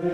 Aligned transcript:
La 0.00 0.06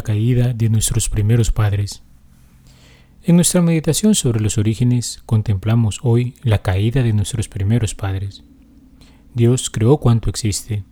caída 0.00 0.54
de 0.54 0.70
nuestros 0.70 1.10
primeros 1.10 1.50
padres. 1.50 2.02
En 3.22 3.36
nuestra 3.36 3.60
meditación 3.60 4.14
sobre 4.14 4.40
los 4.40 4.56
orígenes 4.56 5.20
contemplamos 5.26 6.00
hoy 6.02 6.36
la 6.42 6.62
caída 6.62 7.02
de 7.02 7.12
nuestros 7.12 7.48
primeros 7.48 7.94
padres. 7.94 8.44
Dios 9.34 9.68
creó 9.68 9.98
cuanto 9.98 10.30
existe, 10.30 10.84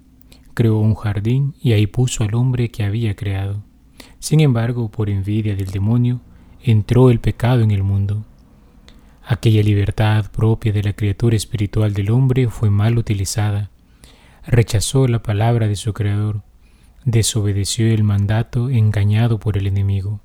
creó 0.59 0.80
un 0.80 0.96
jardín 0.96 1.54
y 1.62 1.70
ahí 1.70 1.86
puso 1.86 2.24
al 2.24 2.34
hombre 2.34 2.68
que 2.68 2.82
había 2.82 3.14
creado. 3.14 3.62
Sin 4.18 4.41
embargo, 4.41 4.91
por 4.91 5.09
envidia 5.09 5.55
del 5.55 5.70
demonio, 5.70 6.20
entró 6.60 7.10
el 7.10 7.20
pecado 7.20 7.62
en 7.62 7.70
el 7.70 7.84
mundo. 7.84 8.24
Aquella 9.24 9.62
libertad 9.62 10.28
propia 10.33 10.73
de 10.73 10.83
la 10.83 10.95
criatura 10.95 11.36
espiritual 11.36 11.95
del 11.95 12.10
hombre 12.10 12.48
fue 12.48 12.70
mal 12.70 12.98
utilizada. 12.98 13.70
Rechazó 14.48 15.06
la 15.06 15.23
palabra 15.23 15.69
de 15.69 15.77
su 15.77 15.92
Creador, 15.92 16.42
desobedeció 17.05 17.86
el 17.86 18.02
mandato 18.02 18.69
engañado 18.69 19.38
por 19.38 19.59
el 19.59 19.69
enemigo. 19.69 20.22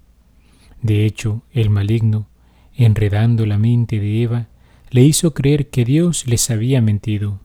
De 0.81 1.05
hecho, 1.05 1.43
el 1.51 1.69
maligno, 1.69 2.27
enredando 2.75 3.45
la 3.45 3.59
mente 3.59 3.99
de 3.99 4.23
Eva, 4.23 4.47
le 4.89 5.03
hizo 5.03 5.35
creer 5.35 5.69
que 5.69 5.85
Dios 5.85 6.25
les 6.25 6.49
había 6.49 6.81
mentido. 6.81 7.39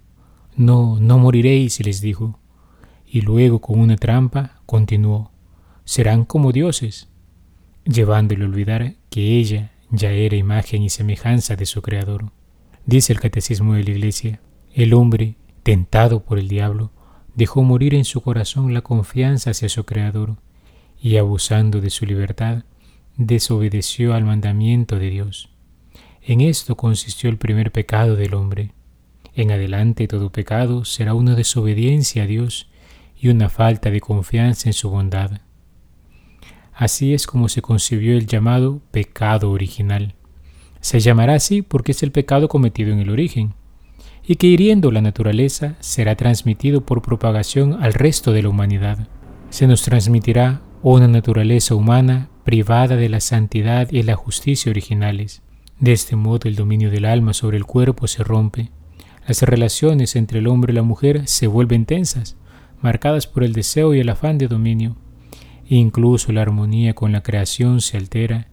No, 0.56 0.98
no 0.98 1.18
moriréis, 1.18 1.84
les 1.84 2.00
dijo. 2.00 2.38
Y 3.10 3.22
luego 3.22 3.60
con 3.60 3.80
una 3.80 3.96
trampa 3.96 4.60
continuó, 4.66 5.30
serán 5.84 6.24
como 6.24 6.52
dioses, 6.52 7.08
llevándole 7.84 8.44
a 8.44 8.48
olvidar 8.48 8.94
que 9.08 9.38
ella 9.38 9.72
ya 9.90 10.10
era 10.12 10.36
imagen 10.36 10.82
y 10.82 10.90
semejanza 10.90 11.56
de 11.56 11.64
su 11.64 11.80
Creador. 11.80 12.30
Dice 12.84 13.14
el 13.14 13.20
Catecismo 13.20 13.74
de 13.74 13.84
la 13.84 13.90
Iglesia, 13.90 14.40
el 14.74 14.92
hombre, 14.92 15.36
tentado 15.62 16.22
por 16.22 16.38
el 16.38 16.48
diablo, 16.48 16.90
dejó 17.34 17.62
morir 17.62 17.94
en 17.94 18.04
su 18.04 18.20
corazón 18.20 18.74
la 18.74 18.82
confianza 18.82 19.50
hacia 19.50 19.68
su 19.68 19.84
Creador, 19.84 20.36
y 21.00 21.16
abusando 21.16 21.80
de 21.80 21.90
su 21.90 22.04
libertad, 22.04 22.64
desobedeció 23.16 24.14
al 24.14 24.24
mandamiento 24.24 24.98
de 24.98 25.10
Dios. 25.10 25.50
En 26.22 26.40
esto 26.40 26.76
consistió 26.76 27.30
el 27.30 27.38
primer 27.38 27.72
pecado 27.72 28.16
del 28.16 28.34
hombre. 28.34 28.72
En 29.34 29.50
adelante 29.50 30.08
todo 30.08 30.30
pecado 30.30 30.84
será 30.84 31.14
una 31.14 31.34
desobediencia 31.34 32.24
a 32.24 32.26
Dios 32.26 32.68
y 33.20 33.28
una 33.28 33.48
falta 33.48 33.90
de 33.90 34.00
confianza 34.00 34.68
en 34.68 34.72
su 34.72 34.90
bondad. 34.90 35.40
Así 36.72 37.12
es 37.12 37.26
como 37.26 37.48
se 37.48 37.60
concibió 37.60 38.16
el 38.16 38.26
llamado 38.26 38.80
pecado 38.92 39.50
original. 39.50 40.14
Se 40.80 41.00
llamará 41.00 41.34
así 41.34 41.62
porque 41.62 41.92
es 41.92 42.02
el 42.04 42.12
pecado 42.12 42.48
cometido 42.48 42.92
en 42.92 43.00
el 43.00 43.10
origen, 43.10 43.54
y 44.24 44.36
que 44.36 44.46
hiriendo 44.46 44.92
la 44.92 45.00
naturaleza 45.00 45.76
será 45.80 46.14
transmitido 46.14 46.82
por 46.82 47.02
propagación 47.02 47.82
al 47.82 47.94
resto 47.94 48.32
de 48.32 48.42
la 48.42 48.50
humanidad. 48.50 49.08
Se 49.50 49.66
nos 49.66 49.82
transmitirá 49.82 50.60
una 50.82 51.08
naturaleza 51.08 51.74
humana 51.74 52.28
privada 52.44 52.96
de 52.96 53.08
la 53.08 53.20
santidad 53.20 53.90
y 53.90 54.02
la 54.02 54.14
justicia 54.14 54.70
originales. 54.70 55.42
De 55.80 55.92
este 55.92 56.14
modo 56.14 56.48
el 56.48 56.56
dominio 56.56 56.90
del 56.90 57.06
alma 57.06 57.32
sobre 57.32 57.56
el 57.56 57.64
cuerpo 57.64 58.06
se 58.06 58.22
rompe. 58.22 58.70
Las 59.26 59.42
relaciones 59.42 60.14
entre 60.14 60.38
el 60.38 60.46
hombre 60.46 60.72
y 60.72 60.76
la 60.76 60.82
mujer 60.82 61.26
se 61.26 61.46
vuelven 61.46 61.86
tensas, 61.86 62.36
marcadas 62.80 63.26
por 63.26 63.44
el 63.44 63.52
deseo 63.52 63.94
y 63.94 64.00
el 64.00 64.08
afán 64.08 64.38
de 64.38 64.48
dominio. 64.48 64.96
Incluso 65.68 66.32
la 66.32 66.42
armonía 66.42 66.94
con 66.94 67.12
la 67.12 67.22
creación 67.22 67.80
se 67.80 67.96
altera 67.96 68.48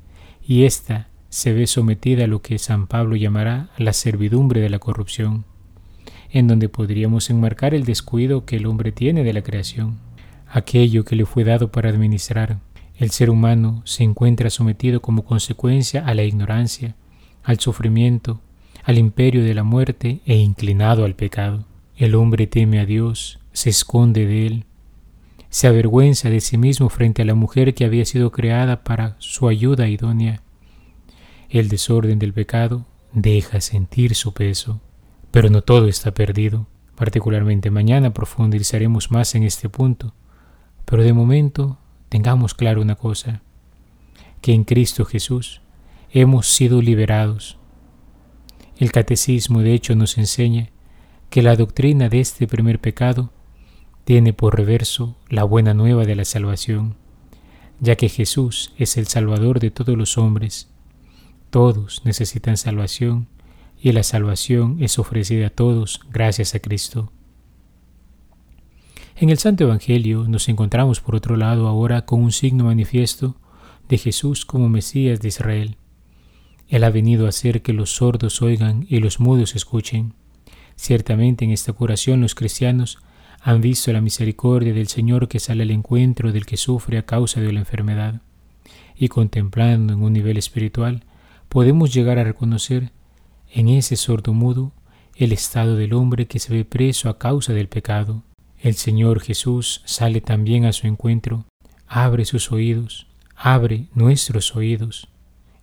y 0.45 0.63
ésta 0.63 1.09
se 1.29 1.53
ve 1.53 1.67
sometida 1.67 2.25
a 2.25 2.27
lo 2.27 2.41
que 2.41 2.57
San 2.59 2.87
Pablo 2.87 3.15
llamará 3.15 3.69
la 3.77 3.93
servidumbre 3.93 4.61
de 4.61 4.69
la 4.69 4.79
corrupción, 4.79 5.45
en 6.29 6.47
donde 6.47 6.69
podríamos 6.69 7.29
enmarcar 7.29 7.73
el 7.73 7.85
descuido 7.85 8.45
que 8.45 8.57
el 8.57 8.65
hombre 8.65 8.91
tiene 8.91 9.23
de 9.23 9.33
la 9.33 9.41
creación, 9.41 9.99
aquello 10.47 11.03
que 11.03 11.15
le 11.15 11.25
fue 11.25 11.43
dado 11.43 11.71
para 11.71 11.89
administrar, 11.89 12.59
el 12.97 13.11
ser 13.11 13.29
humano 13.29 13.81
se 13.83 14.03
encuentra 14.03 14.49
sometido 14.49 15.01
como 15.01 15.25
consecuencia 15.25 16.05
a 16.05 16.13
la 16.13 16.23
ignorancia, 16.23 16.95
al 17.43 17.59
sufrimiento, 17.59 18.39
al 18.83 18.97
imperio 18.97 19.43
de 19.43 19.53
la 19.53 19.63
muerte 19.63 20.21
e 20.25 20.37
inclinado 20.37 21.03
al 21.03 21.15
pecado. 21.15 21.65
El 21.97 22.15
hombre 22.15 22.47
teme 22.47 22.79
a 22.79 22.85
Dios, 22.85 23.39
se 23.55 23.69
esconde 23.69 24.25
de 24.25 24.47
él, 24.47 24.65
se 25.49 25.67
avergüenza 25.67 26.29
de 26.29 26.41
sí 26.41 26.57
mismo 26.57 26.89
frente 26.89 27.21
a 27.21 27.25
la 27.25 27.35
mujer 27.35 27.73
que 27.73 27.85
había 27.85 28.03
sido 28.03 28.29
creada 28.29 28.83
para 28.83 29.15
su 29.19 29.47
ayuda 29.47 29.87
idónea. 29.87 30.41
El 31.49 31.69
desorden 31.69 32.19
del 32.19 32.33
pecado 32.33 32.85
deja 33.13 33.61
sentir 33.61 34.13
su 34.13 34.33
peso, 34.33 34.81
pero 35.31 35.49
no 35.49 35.61
todo 35.61 35.87
está 35.87 36.13
perdido. 36.13 36.67
Particularmente 36.95 37.71
mañana 37.71 38.13
profundizaremos 38.13 39.09
más 39.09 39.35
en 39.35 39.43
este 39.43 39.69
punto, 39.69 40.13
pero 40.83 41.03
de 41.03 41.13
momento 41.13 41.77
tengamos 42.09 42.53
claro 42.55 42.81
una 42.81 42.95
cosa, 42.95 43.41
que 44.41 44.53
en 44.53 44.65
Cristo 44.65 45.05
Jesús 45.05 45.61
hemos 46.11 46.49
sido 46.49 46.81
liberados. 46.81 47.57
El 48.77 48.91
catecismo 48.91 49.61
de 49.61 49.73
hecho 49.73 49.95
nos 49.95 50.17
enseña 50.17 50.71
que 51.29 51.41
la 51.41 51.55
doctrina 51.55 52.09
de 52.09 52.19
este 52.19 52.47
primer 52.47 52.79
pecado 52.79 53.31
tiene 54.05 54.33
por 54.33 54.55
reverso 54.55 55.17
la 55.29 55.43
buena 55.43 55.73
nueva 55.73 56.05
de 56.05 56.15
la 56.15 56.25
salvación, 56.25 56.95
ya 57.79 57.95
que 57.95 58.07
Jesús 58.07 58.71
es 58.77 58.97
el 58.97 59.07
Salvador 59.07 59.59
de 59.59 59.71
todos 59.71 59.97
los 59.97 60.17
hombres. 60.17 60.69
Todos 61.49 62.03
necesitan 62.05 62.55
salvación 62.55 63.27
y 63.81 63.91
la 63.91 64.03
salvación 64.03 64.77
es 64.79 64.99
ofrecida 64.99 65.47
a 65.47 65.49
todos 65.49 65.99
gracias 66.11 66.53
a 66.53 66.59
Cristo. 66.59 67.11
En 69.17 69.29
el 69.29 69.39
Santo 69.39 69.63
Evangelio 69.63 70.25
nos 70.27 70.49
encontramos 70.49 71.01
por 71.01 71.15
otro 71.15 71.35
lado 71.35 71.67
ahora 71.67 72.05
con 72.05 72.21
un 72.21 72.31
signo 72.31 72.65
manifiesto 72.65 73.35
de 73.89 73.97
Jesús 73.97 74.45
como 74.45 74.69
Mesías 74.69 75.19
de 75.19 75.29
Israel. 75.29 75.77
Él 76.67 76.83
ha 76.83 76.89
venido 76.91 77.25
a 77.25 77.29
hacer 77.29 77.63
que 77.63 77.73
los 77.73 77.95
sordos 77.95 78.41
oigan 78.41 78.85
y 78.87 78.99
los 78.99 79.19
mudos 79.19 79.55
escuchen. 79.55 80.13
Ciertamente 80.75 81.45
en 81.45 81.51
esta 81.51 81.73
curación 81.73 82.21
los 82.21 82.35
cristianos 82.35 82.99
han 83.45 83.61
visto 83.61 83.93
la 83.93 84.01
misericordia 84.01 84.73
del 84.73 84.87
Señor 84.87 85.27
que 85.27 85.39
sale 85.39 85.63
al 85.63 85.71
encuentro 85.71 86.31
del 86.31 86.45
que 86.45 86.57
sufre 86.57 86.97
a 86.97 87.05
causa 87.05 87.41
de 87.41 87.53
la 87.53 87.59
enfermedad. 87.59 88.21
Y 88.95 89.07
contemplando 89.07 89.93
en 89.93 90.01
un 90.01 90.13
nivel 90.13 90.37
espiritual, 90.37 91.03
podemos 91.47 91.93
llegar 91.93 92.17
a 92.17 92.23
reconocer 92.23 92.91
en 93.53 93.69
ese 93.69 93.97
sordo 93.97 94.33
mudo 94.33 94.71
el 95.15 95.31
estado 95.31 95.75
del 95.75 95.93
hombre 95.93 96.25
que 96.25 96.39
se 96.39 96.51
ve 96.51 96.65
preso 96.65 97.07
a 97.07 97.19
causa 97.19 97.53
del 97.53 97.67
pecado 97.67 98.23
el 98.65 98.73
Señor 98.73 99.21
Jesús 99.21 99.83
sale 99.85 100.21
también 100.21 100.65
a 100.65 100.73
su 100.73 100.87
encuentro, 100.87 101.45
abre 101.87 102.25
sus 102.25 102.51
oídos, 102.51 103.05
abre 103.35 103.89
nuestros 103.93 104.55
oídos 104.55 105.07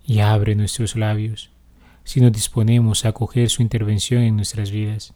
y 0.07 0.21
abre 0.21 0.55
nuestros 0.55 0.95
labios, 0.95 1.51
si 2.05 2.21
nos 2.21 2.31
disponemos 2.31 3.05
a 3.05 3.09
acoger 3.09 3.51
su 3.51 3.61
intervención 3.61 4.23
en 4.23 4.37
nuestras 4.37 4.71
vidas. 4.71 5.15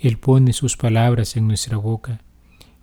Él 0.00 0.16
pone 0.18 0.54
sus 0.54 0.78
palabras 0.78 1.36
en 1.36 1.46
nuestra 1.46 1.76
boca 1.76 2.22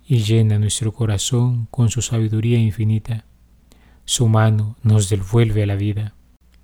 y 0.06 0.18
llena 0.18 0.60
nuestro 0.60 0.92
corazón 0.92 1.66
con 1.70 1.90
su 1.90 2.00
sabiduría 2.00 2.58
infinita. 2.58 3.24
Su 4.04 4.28
mano 4.28 4.76
nos 4.84 5.08
devuelve 5.08 5.64
a 5.64 5.66
la 5.66 5.74
vida. 5.74 6.14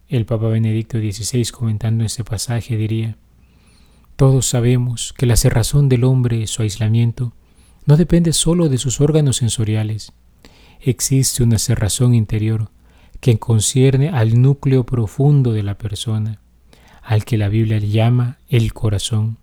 El 0.08 0.26
Papa 0.26 0.46
Benedicto 0.46 0.98
XVI 0.98 1.44
comentando 1.50 2.04
este 2.04 2.22
pasaje 2.22 2.76
diría, 2.76 3.16
todos 4.14 4.46
sabemos 4.46 5.12
que 5.12 5.26
la 5.26 5.34
cerrazón 5.34 5.88
del 5.88 6.04
hombre, 6.04 6.46
su 6.46 6.62
aislamiento, 6.62 7.32
no 7.84 7.96
depende 7.96 8.32
solo 8.32 8.68
de 8.68 8.78
sus 8.78 9.00
órganos 9.00 9.38
sensoriales. 9.38 10.12
Existe 10.80 11.42
una 11.42 11.58
cerrazón 11.58 12.14
interior 12.14 12.70
que 13.18 13.40
concierne 13.40 14.10
al 14.10 14.40
núcleo 14.40 14.86
profundo 14.86 15.52
de 15.52 15.64
la 15.64 15.78
persona, 15.78 16.40
al 17.02 17.24
que 17.24 17.38
la 17.38 17.48
Biblia 17.48 17.78
llama 17.78 18.38
el 18.48 18.72
corazón. 18.72 19.38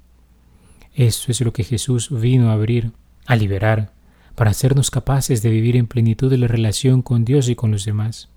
Esto 0.94 1.32
es 1.32 1.42
lo 1.42 1.54
que 1.54 1.64
Jesús 1.64 2.10
vino 2.12 2.50
a 2.50 2.54
abrir, 2.54 2.92
a 3.26 3.36
liberar, 3.36 3.94
para 4.36 4.52
hacernos 4.52 4.92
capaces 4.92 5.42
de 5.42 5.50
vivir 5.50 5.76
en 5.76 5.88
plenitud 5.88 6.30
de 6.30 6.38
la 6.38 6.48
relación 6.48 7.02
con 7.02 7.26
Dios 7.26 7.50
y 7.50 7.56
con 7.56 7.72
los 7.72 7.86
demás. 7.86 8.30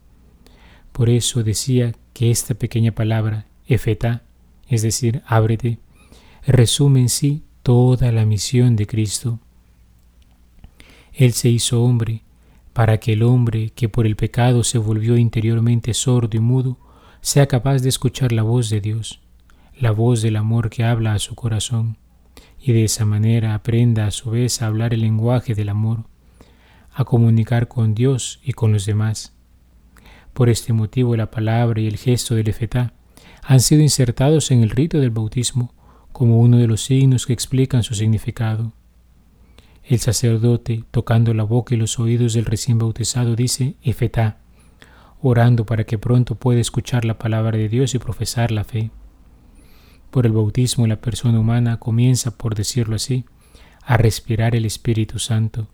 Por 0.92 1.10
eso 1.10 1.42
decía 1.42 1.92
que 2.12 2.30
esta 2.30 2.54
pequeña 2.54 2.92
palabra, 2.92 3.46
efeta, 3.66 4.22
es 4.68 4.82
decir, 4.82 5.22
ábrete, 5.26 5.78
resume 6.46 7.00
en 7.00 7.08
sí 7.08 7.42
toda 7.62 8.12
la 8.12 8.24
misión 8.24 8.76
de 8.76 8.86
Cristo. 8.86 9.40
Él 11.12 11.32
se 11.32 11.48
hizo 11.48 11.82
hombre 11.82 12.22
para 12.72 12.98
que 12.98 13.12
el 13.12 13.22
hombre 13.22 13.70
que 13.70 13.88
por 13.88 14.06
el 14.06 14.16
pecado 14.16 14.64
se 14.64 14.78
volvió 14.78 15.16
interiormente 15.16 15.94
sordo 15.94 16.36
y 16.36 16.40
mudo 16.40 16.76
sea 17.20 17.46
capaz 17.46 17.78
de 17.78 17.88
escuchar 17.88 18.32
la 18.32 18.42
voz 18.42 18.68
de 18.68 18.80
Dios, 18.80 19.20
la 19.78 19.92
voz 19.92 20.22
del 20.22 20.36
amor 20.36 20.70
que 20.70 20.84
habla 20.84 21.14
a 21.14 21.18
su 21.18 21.34
corazón, 21.34 21.96
y 22.66 22.72
de 22.72 22.84
esa 22.84 23.04
manera 23.04 23.54
aprenda 23.54 24.06
a 24.06 24.10
su 24.10 24.30
vez 24.30 24.62
a 24.62 24.66
hablar 24.68 24.94
el 24.94 25.02
lenguaje 25.02 25.54
del 25.54 25.68
amor, 25.68 26.04
a 26.94 27.04
comunicar 27.04 27.68
con 27.68 27.94
Dios 27.94 28.40
y 28.42 28.54
con 28.54 28.72
los 28.72 28.86
demás. 28.86 29.34
Por 30.32 30.48
este 30.48 30.72
motivo 30.72 31.14
la 31.14 31.30
palabra 31.30 31.82
y 31.82 31.86
el 31.86 31.98
gesto 31.98 32.34
del 32.34 32.48
efetá 32.48 32.94
han 33.42 33.60
sido 33.60 33.82
insertados 33.82 34.50
en 34.50 34.62
el 34.62 34.70
rito 34.70 34.98
del 34.98 35.10
bautismo 35.10 35.74
como 36.10 36.40
uno 36.40 36.56
de 36.56 36.66
los 36.66 36.80
signos 36.80 37.26
que 37.26 37.34
explican 37.34 37.82
su 37.82 37.94
significado. 37.94 38.72
El 39.82 39.98
sacerdote, 39.98 40.84
tocando 40.90 41.34
la 41.34 41.44
boca 41.44 41.74
y 41.74 41.76
los 41.76 41.98
oídos 41.98 42.32
del 42.32 42.46
recién 42.46 42.78
bautizado, 42.78 43.36
dice 43.36 43.76
Efetá, 43.82 44.38
orando 45.20 45.66
para 45.66 45.84
que 45.84 45.98
pronto 45.98 46.36
pueda 46.36 46.62
escuchar 46.62 47.04
la 47.04 47.18
palabra 47.18 47.58
de 47.58 47.68
Dios 47.68 47.94
y 47.94 47.98
profesar 47.98 48.50
la 48.50 48.64
fe. 48.64 48.90
Por 50.14 50.26
el 50.26 50.32
bautismo 50.32 50.86
la 50.86 51.00
persona 51.00 51.40
humana 51.40 51.80
comienza, 51.80 52.38
por 52.38 52.54
decirlo 52.54 52.94
así, 52.94 53.24
a 53.82 53.96
respirar 53.96 54.54
el 54.54 54.64
Espíritu 54.64 55.18
Santo, 55.18 55.66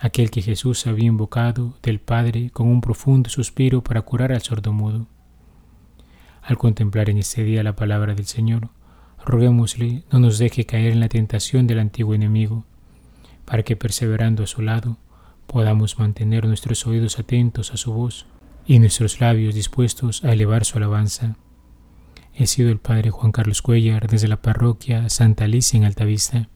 aquel 0.00 0.32
que 0.32 0.42
Jesús 0.42 0.88
había 0.88 1.06
invocado 1.06 1.78
del 1.84 2.00
Padre 2.00 2.50
con 2.50 2.66
un 2.66 2.80
profundo 2.80 3.30
suspiro 3.30 3.84
para 3.84 4.02
curar 4.02 4.32
al 4.32 4.42
sordomudo. 4.42 5.06
Al 6.42 6.58
contemplar 6.58 7.10
en 7.10 7.18
este 7.18 7.44
día 7.44 7.62
la 7.62 7.76
palabra 7.76 8.16
del 8.16 8.26
Señor, 8.26 8.70
roguémosle 9.24 10.02
no 10.10 10.18
nos 10.18 10.38
deje 10.38 10.66
caer 10.66 10.90
en 10.90 10.98
la 10.98 11.08
tentación 11.08 11.68
del 11.68 11.78
antiguo 11.78 12.12
enemigo, 12.12 12.64
para 13.44 13.62
que 13.62 13.76
perseverando 13.76 14.42
a 14.42 14.48
su 14.48 14.62
lado 14.62 14.96
podamos 15.46 15.96
mantener 16.00 16.44
nuestros 16.44 16.84
oídos 16.88 17.20
atentos 17.20 17.72
a 17.72 17.76
su 17.76 17.92
voz 17.92 18.26
y 18.66 18.80
nuestros 18.80 19.20
labios 19.20 19.54
dispuestos 19.54 20.24
a 20.24 20.32
elevar 20.32 20.64
su 20.64 20.76
alabanza. 20.76 21.36
He 22.38 22.46
sido 22.46 22.70
el 22.70 22.76
Padre 22.78 23.10
Juan 23.10 23.32
Carlos 23.32 23.62
Cuellar 23.62 24.08
desde 24.08 24.28
la 24.28 24.42
parroquia 24.42 25.08
Santa 25.08 25.44
Alicia 25.44 25.78
en 25.78 25.84
Altavista. 25.84 26.50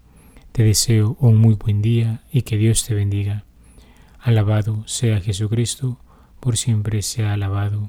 Te 0.53 0.63
deseo 0.63 1.17
un 1.21 1.39
muy 1.39 1.55
buen 1.55 1.81
día 1.81 2.21
y 2.31 2.43
que 2.43 2.59
Dios 2.59 2.85
te 2.85 2.95
bendiga. 2.95 3.45
Alabado 4.19 4.87
sea 4.87 5.23
Jesucristo, 5.23 5.99
por 6.39 6.59
siempre 6.59 7.01
sea 7.01 7.33
alabado. 7.33 7.89